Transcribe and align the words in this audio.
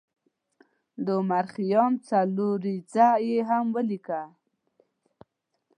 د 1.05 1.07
عمر 1.19 1.45
خیام 1.55 1.93
څلوریځه 2.07 3.07
یې 3.27 3.37
هم 3.49 3.65
ولیکله. 3.75 4.21